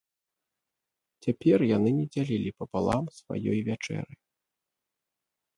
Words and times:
Цяпер 1.25 1.57
яны 1.77 1.89
не 1.99 2.05
дзялілі 2.15 2.53
папалам 2.63 3.05
сваёй 3.19 3.59
вячэры. 3.71 4.13